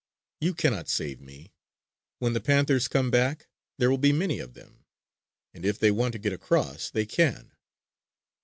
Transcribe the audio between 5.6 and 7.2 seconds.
if they want to get across they